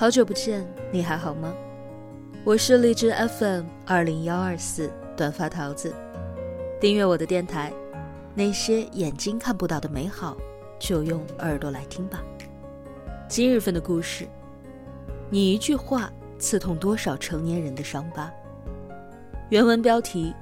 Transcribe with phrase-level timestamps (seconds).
[0.00, 1.54] 好久不见，你还好吗？
[2.42, 5.94] 我是荔枝 FM 二零幺二四短发桃子，
[6.80, 7.70] 订阅我的电台。
[8.34, 10.38] 那些眼睛看不到的美好，
[10.78, 12.22] 就用耳朵来听吧。
[13.28, 14.26] 今日份的故事，
[15.28, 18.32] 你一句话刺痛多少成年人的伤疤？
[19.50, 20.32] 原文标题：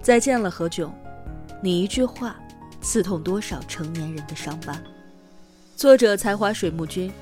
[0.00, 0.88] 再见了何炅，
[1.60, 2.36] 你一句话
[2.80, 4.80] 刺痛多少成年人的伤疤？
[5.74, 7.12] 作者：才华水木君。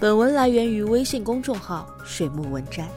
[0.00, 2.88] 本文来源于微信公众号“水木文摘”。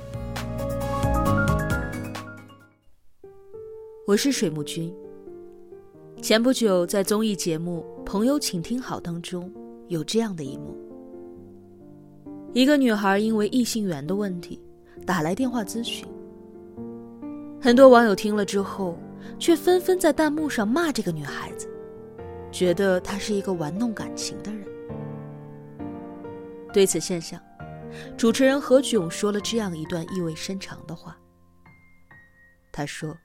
[4.07, 4.91] 我是水木君。
[6.23, 9.51] 前不久，在综艺节目《朋友，请听好》当中，
[9.89, 10.75] 有这样的一幕：
[12.51, 14.59] 一个女孩因为异性缘的问题
[15.05, 16.07] 打来电话咨询，
[17.61, 18.97] 很多网友听了之后，
[19.37, 21.69] 却纷纷在弹幕上骂这个女孩子，
[22.51, 24.65] 觉得她是一个玩弄感情的人。
[26.73, 27.41] 对此现象，
[28.17, 31.17] 主持人何炅说了这样一段意味深长的话。
[32.71, 33.17] 他说：“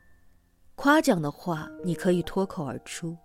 [0.76, 3.16] 夸奖的话你可以脱口而出，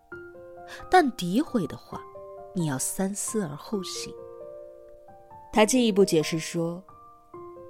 [0.92, 2.02] 但诋毁的话，
[2.54, 4.14] 你要三思而后行。”
[5.54, 6.84] 他进一步解释说：“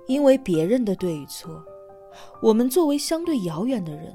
[0.07, 1.63] 因为别人的对与错，
[2.41, 4.11] 我们作为相对遥远的人，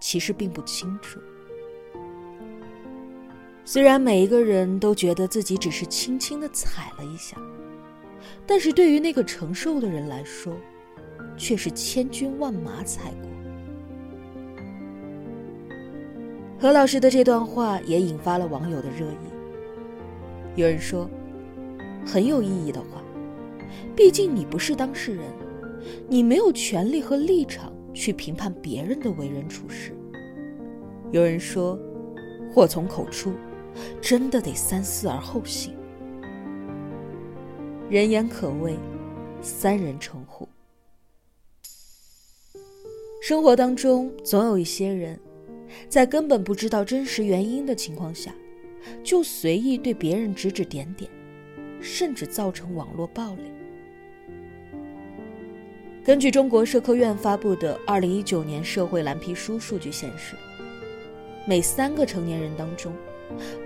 [0.00, 1.18] 其实并不清楚。
[3.66, 7.36] 虽然每一个人都觉得自己只是轻轻的踩了一下。”
[8.46, 10.56] 但是对于那个承受的人来说，
[11.36, 13.28] 却是千军万马踩过。
[16.60, 19.26] 何老师的这段话也引发了网友的热议。
[20.54, 21.10] 有人说，
[22.06, 23.02] 很有意义的话，
[23.96, 25.24] 毕竟你不是当事人，
[26.08, 29.92] 你没有权利和立场去评判别人的为人处事。
[31.10, 31.76] 有人说，
[32.54, 33.32] 祸从口出，
[34.00, 35.74] 真的得三思而后行。
[37.88, 38.76] 人言可畏，
[39.40, 40.48] 三人成虎。
[43.22, 45.18] 生活当中总有一些人，
[45.88, 48.32] 在根本不知道真实原因的情况下，
[49.02, 51.10] 就随意对别人指指点点，
[51.80, 53.42] 甚至造成网络暴力。
[56.04, 60.36] 根据中国社科院发布的二零一九年社会蓝皮书数据显示，
[61.48, 62.92] 每三个成年人当中，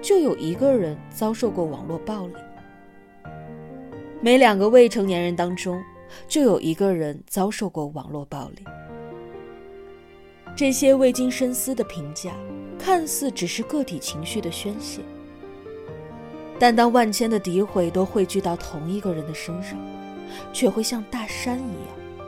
[0.02, 2.34] 就有一个人遭受过网络暴力。
[4.20, 5.82] 每两个未成年人当中，
[6.28, 8.64] 就有一个人遭受过网络暴力。
[10.56, 12.32] 这些未经深思的评价，
[12.78, 15.00] 看似只是个体情绪的宣泄，
[16.58, 19.78] 但当万千的诋毁都汇聚到同一个人的身上，
[20.52, 22.24] 却会像大山一样，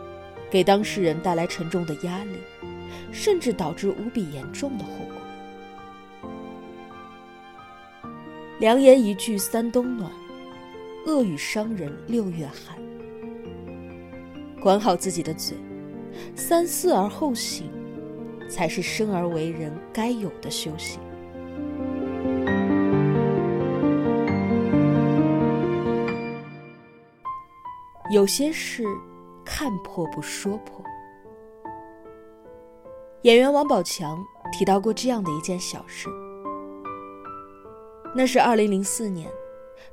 [0.51, 2.37] 给当事人带来沉重的压力，
[3.11, 5.22] 甚至导致无比严重的后果。
[8.63, 10.09] 良言一句三冬暖。
[11.05, 12.79] 恶语伤人六月寒，
[14.61, 15.57] 管好自己的嘴，
[16.37, 17.69] 三思而后行，
[18.49, 21.01] 才是生而为人该有的修行。
[28.13, 28.85] 有些事，
[29.45, 30.85] 看破不说破。
[33.23, 36.09] 演员王宝强提到过这样的一件小事，
[38.15, 39.31] 那是二零零四年。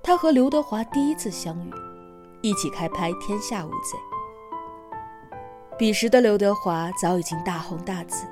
[0.02, 1.72] 他和刘德华第一次相遇，
[2.42, 3.98] 一起开拍《天下无贼》。
[5.78, 8.26] 彼时的刘德华早已经大红大紫，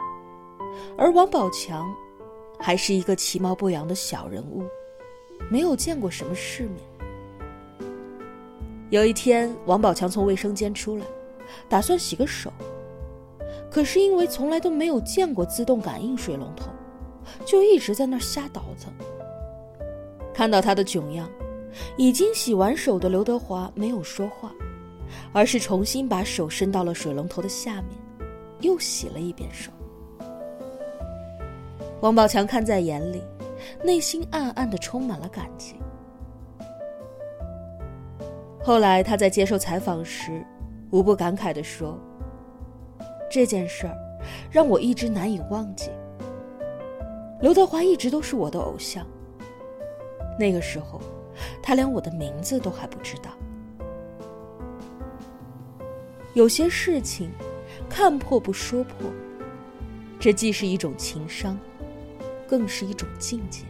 [0.97, 1.93] 而王宝强
[2.59, 4.63] 还是一个其貌不扬的小人物，
[5.49, 6.75] 没有见过什么世面。
[8.89, 11.05] 有一天，王宝强从卫生间出来，
[11.67, 12.51] 打算洗个手，
[13.69, 16.69] 可是因为从来都没有见过自动感应水龙头，
[17.45, 18.93] 就一直在那儿瞎倒腾。
[20.37, 21.27] 看到他的囧样。
[21.95, 24.51] 已经洗完手的刘德华没有说话，
[25.33, 27.97] 而是重新把手伸到了水龙头的下面，
[28.61, 29.71] 又洗了一遍手。
[32.01, 33.21] 王宝强看在眼里，
[33.83, 35.75] 内心暗暗的充满了感激。
[38.63, 40.45] 后来他在接受采访时，
[40.91, 41.99] 无不感慨地说
[43.29, 43.95] ：“这件事儿
[44.51, 45.89] 让我一直难以忘记。
[47.39, 49.05] 刘德华一直都是我的偶像。
[50.39, 51.01] 那个时候。”
[51.61, 53.29] 他连我的名字都还不知道。
[56.33, 57.29] 有些事情，
[57.87, 59.11] 看破不说破，
[60.19, 61.59] 这既是一种情商，
[62.47, 63.65] 更是一种境界。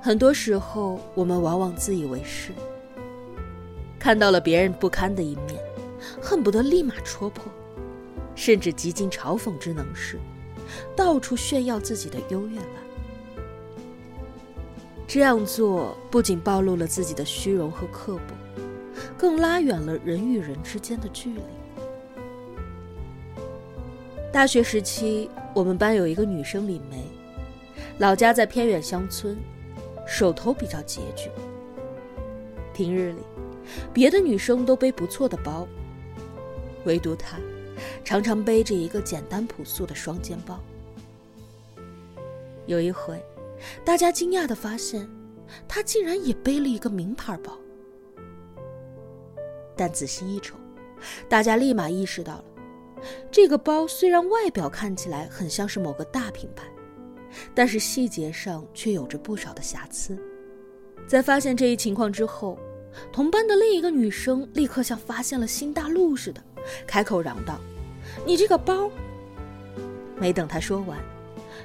[0.00, 2.52] 很多时候，我们往往自以为是，
[3.98, 5.58] 看到了别人不堪的一面，
[6.22, 7.50] 恨不得立马戳破，
[8.36, 10.20] 甚至极尽嘲讽之能事，
[10.94, 12.83] 到处炫耀自己的优越感。
[15.14, 18.34] 这样做不仅暴露了自己的虚荣和刻薄，
[19.16, 21.40] 更拉远了人与人之间的距离。
[24.32, 27.04] 大学时期，我们班有一个女生李梅，
[27.98, 29.38] 老家在偏远乡村，
[30.04, 31.30] 手头比较拮据。
[32.72, 33.20] 平日里，
[33.92, 35.64] 别的女生都背不错的包，
[36.86, 37.36] 唯独她，
[38.04, 40.58] 常常背着一个简单朴素的双肩包。
[42.66, 43.22] 有一回，
[43.84, 45.08] 大家惊讶的发现，
[45.66, 47.58] 她竟然也背了一个名牌包。
[49.76, 50.56] 但仔细一瞅，
[51.28, 52.44] 大家立马意识到了，
[53.30, 56.64] 这个包虽然外表看起来很像是某个大品牌，
[57.54, 60.16] 但是细节上却有着不少的瑕疵。
[61.06, 62.58] 在发现这一情况之后，
[63.12, 66.40] 同班的另一个女生立刻像发现了新大陆似的，
[66.86, 67.58] 开口嚷道
[68.24, 68.90] ：“你这个包！”
[70.16, 70.98] 没等她说完，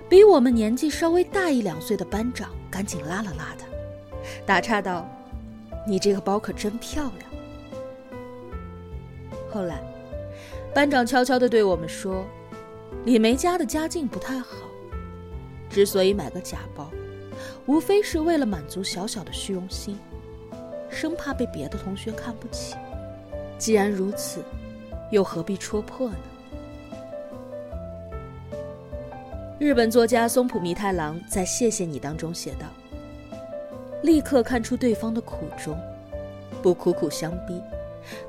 [0.10, 3.66] 比我们年纪稍微大一两岁的班长赶紧拉了拉他，
[4.46, 5.08] 打岔道
[5.88, 7.30] ：“你这个包可真漂亮。”
[9.52, 9.82] 后来，
[10.74, 12.26] 班长悄悄地对我们说
[13.06, 14.58] ：“李梅家的家境不太好，
[15.70, 16.90] 之所以买个假包。”
[17.68, 19.98] 无非是为了满足小小的虚荣心，
[20.90, 22.76] 生怕被别的同学看不起。
[23.60, 24.44] 既然如此，
[25.12, 26.18] 又何必戳破呢？
[29.60, 32.68] 日本作家松浦弥太郎在《谢谢你》当中写道
[34.02, 35.78] ：“立刻看出对方的苦衷，
[36.64, 37.62] 不苦苦相逼，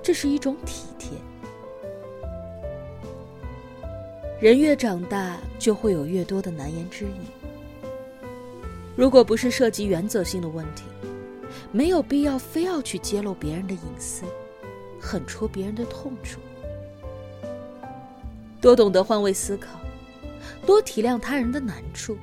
[0.03, 1.17] 这是一种体贴。
[4.41, 7.13] 人越长大，就会有越多的难言之隐。”
[8.97, 10.83] 如果不是涉及原则性的问题，
[11.71, 14.25] 没有必要非要去揭露别人的隐私，
[15.01, 16.41] 狠戳别人的痛处。
[18.61, 19.79] 多懂得换位思考，
[20.71, 22.17] 多体谅他人的难处，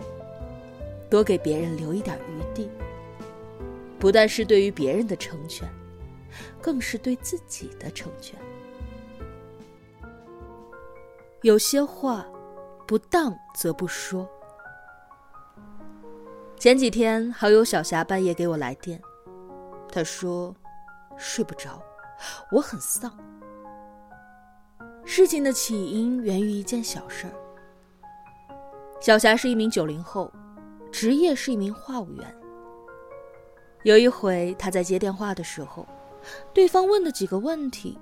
[1.10, 2.72] 多给别人留一点余地，
[4.00, 5.68] 不但是对于别人的成全，
[6.62, 8.40] 更是对自己的成全。
[11.42, 12.26] 有些话，
[12.88, 14.26] 不当则不说。
[16.58, 18.98] 前几天，好友小霞半夜给我来电，
[19.92, 20.56] 她说
[21.18, 21.84] 睡不着，
[22.54, 23.12] 我很丧。
[25.04, 27.34] 事情的起因源于一件小事儿。
[29.00, 30.32] 小霞是一名九零后，
[30.92, 32.36] 职业是一名话务员。
[33.84, 35.86] 有一回，她在接电话的时候，
[36.52, 37.98] 对方问的几个问题，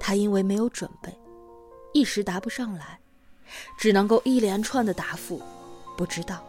[0.00, 1.16] 她因为没有准备，
[1.92, 2.98] 一时答不上来，
[3.78, 5.40] 只能够一连串的答复，
[5.96, 6.42] 不知道。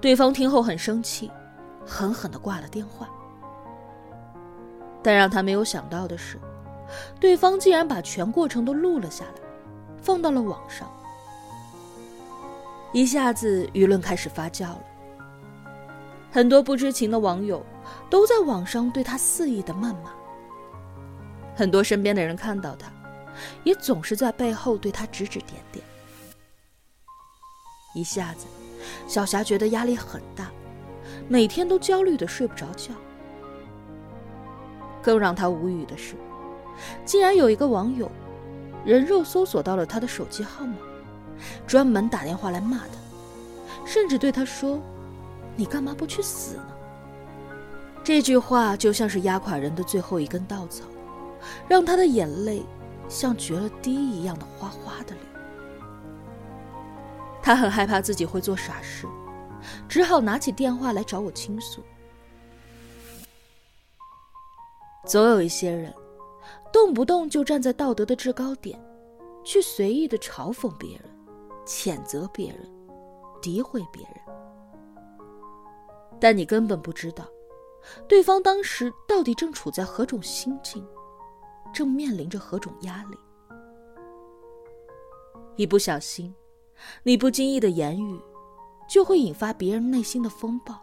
[0.00, 1.30] 对方听后很生气，
[1.84, 3.08] 狠狠的挂了电话。
[5.02, 6.38] 但让他没有想到的是，
[7.18, 9.40] 对方竟然把全过程都录了下来，
[10.02, 10.86] 放到了网上。
[12.94, 14.84] 一下子舆论开始发酵了，
[16.30, 17.60] 很多不知情的网友
[18.08, 20.12] 都在网上对他肆意的谩骂。
[21.56, 22.86] 很多身边的人看到他，
[23.64, 25.84] 也总是在背后对他指指点点。
[27.96, 28.46] 一下子。
[29.08, 30.52] 小霞觉得压力很大，
[31.26, 32.92] 每天都焦虑的睡不着觉。
[35.02, 36.14] 更让她无语的是，
[37.04, 38.08] 竟然有一个网友
[38.84, 40.76] 人肉搜索到了她的手机号码，
[41.66, 44.80] 专门打电话来骂他，甚至对他说
[45.56, 46.68] ：“你干嘛不去死呢？”
[48.04, 50.84] 这句话就像是压垮人的最后一根稻草，
[51.66, 52.62] 让他的眼泪
[53.08, 55.20] 像决了堤一样的哗哗的流。
[57.42, 59.06] 他很害怕自己会做傻事，
[59.88, 61.82] 只好拿起电话来找我倾诉。
[65.06, 65.92] 总有一些人，
[66.72, 68.78] 动不动就站在道德的制高点，
[69.44, 71.04] 去随意的嘲讽别人、
[71.64, 72.70] 谴责别人、
[73.42, 74.14] 诋毁别人，
[76.20, 77.24] 但你根本不知道，
[78.08, 80.86] 对方当时到底正处在何种心境，
[81.72, 83.18] 正面临着何种压力。
[85.56, 86.34] 一不小心。
[87.04, 88.20] 你不经意的言语，
[88.88, 90.74] 就会引发别人内心的风暴，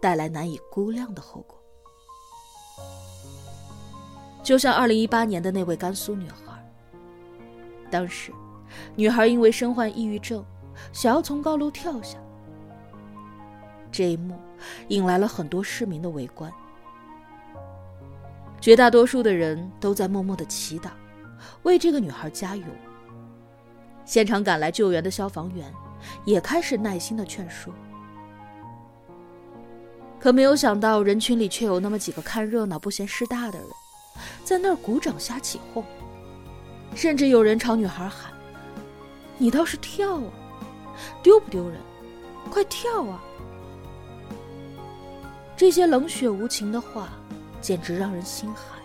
[0.00, 1.60] 带来难以估量的后果。
[4.40, 6.72] 就像二零一八年的那位甘肃女孩，
[7.90, 8.32] 当时，
[8.96, 10.44] 女孩因为身患抑郁症，
[10.92, 12.18] 想要从高楼跳下。
[13.90, 14.36] 这一幕
[14.88, 16.52] 引来了很多市民的围观，
[18.60, 20.90] 绝大多数的人都在默默的祈祷，
[21.62, 22.64] 为这个女孩加油。
[24.04, 25.72] 现场赶来救援的消防员
[26.24, 27.72] 也开始耐心的劝说，
[30.18, 33.68] 可没有想到人群里却有那么几个看热闹不嫌事大的人，
[34.44, 35.84] 在那儿鼓掌瞎起哄，
[36.94, 38.30] 甚至有人朝女孩喊
[39.44, 40.32] ：“你倒是跳啊，
[41.22, 41.78] 丢不丢人？
[42.50, 43.22] 快跳啊！”
[45.54, 47.10] 这些冷血无情的话，
[47.60, 48.80] 简直让人心寒。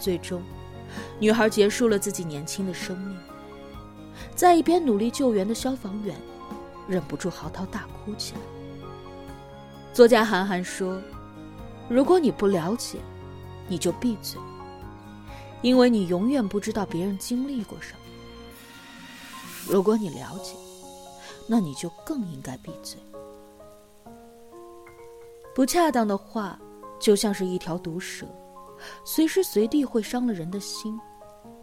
[0.00, 0.42] 最终，
[1.18, 3.14] 女孩结束了自己年轻的生命。
[4.34, 6.16] 在一边努力救援的消防员，
[6.88, 8.40] 忍不住嚎啕大哭起来。
[9.92, 10.98] 作家韩寒说
[11.90, 13.00] ：“如果你不了解，
[13.68, 14.40] 你就闭嘴，
[15.60, 17.98] 因为你永远不知道别人经历过什么。
[19.68, 20.54] 如果你了解，
[21.46, 22.98] 那你就更应该闭嘴。
[25.54, 26.58] 不恰当的话，
[27.00, 28.26] 就像是一条毒蛇。”
[29.04, 30.98] 随时随地会伤了人的心，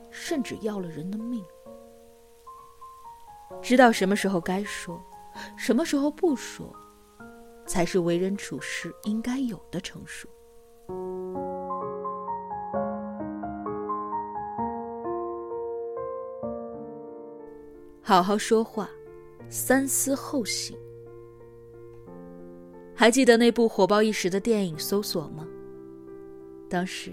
[0.09, 1.43] 甚至要了人的命。
[3.61, 4.97] 知道什么时候该说，
[5.57, 6.73] 什么时候不说，
[7.65, 10.29] 才是为人处事应该有的成熟。
[18.01, 18.89] 好好说话，
[19.49, 20.77] 三思后行。
[22.95, 25.47] 还记得那部火爆一时的电影《搜索》吗？
[26.69, 27.11] 当时，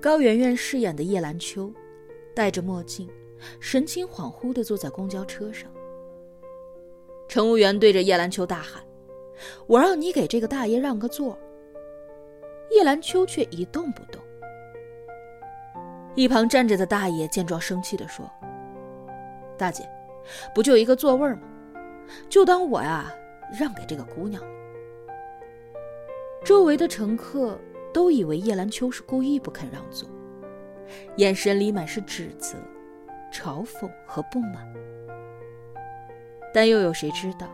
[0.00, 1.72] 高圆圆饰演的叶兰秋，
[2.34, 3.08] 戴着墨镜，
[3.58, 5.70] 神情恍惚地坐在公交车上。
[7.26, 8.82] 乘务员对着叶兰秋大喊
[9.66, 11.38] ：“我让你给这个大爷让个座。”
[12.70, 14.22] 叶兰秋却一动不动。
[16.14, 18.30] 一旁站着的大爷见状，生气的说
[19.58, 19.88] ：“大姐，
[20.54, 21.40] 不就一个座位吗？
[22.28, 23.12] 就当我呀
[23.58, 24.42] 让给这个姑娘。”
[26.44, 27.58] 周围的乘客。
[27.94, 30.08] 都以为叶兰秋是故意不肯让座，
[31.14, 32.58] 眼神里满是指责、
[33.32, 34.66] 嘲讽和不满。
[36.52, 37.46] 但又有谁知道，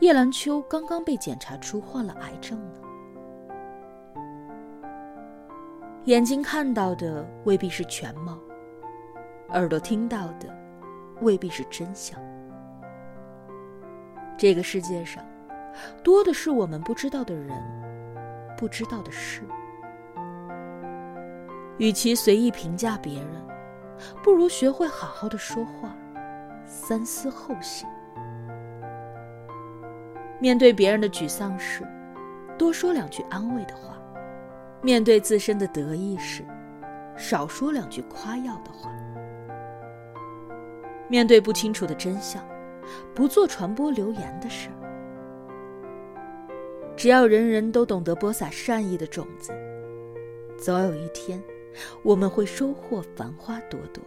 [0.00, 2.80] 叶兰秋刚刚被检查出患了癌症呢？
[6.04, 8.38] 眼睛看到的未必是全貌，
[9.50, 10.48] 耳朵听到的
[11.20, 12.18] 未必是真相。
[14.36, 15.24] 这个世界上，
[16.02, 17.50] 多的是我们不知道的人，
[18.56, 19.42] 不知道的事。
[21.78, 23.28] 与其随意评价别人，
[24.22, 25.96] 不如学会好好的说话，
[26.66, 27.88] 三思后行。
[30.40, 31.84] 面对别人的沮丧时，
[32.56, 33.94] 多说两句安慰的话；
[34.82, 36.44] 面对自身的得意时，
[37.16, 38.88] 少说两句夸耀的话；
[41.08, 42.46] 面对不清楚的真相，
[43.14, 44.74] 不做传播流言的事儿。
[46.96, 49.52] 只要人人都懂得播撒善意的种子，
[50.58, 51.42] 总有一天。
[52.02, 54.02] 我们会收获繁花朵朵。